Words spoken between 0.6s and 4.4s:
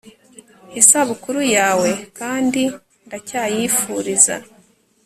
isabukuru yawe, kandi ndacyayifuriza